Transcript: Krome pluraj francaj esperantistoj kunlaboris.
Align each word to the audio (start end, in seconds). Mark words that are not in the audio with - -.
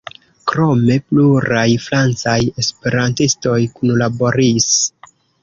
Krome 0.51 0.95
pluraj 1.11 1.65
francaj 1.83 2.39
esperantistoj 2.65 3.59
kunlaboris. 3.77 4.73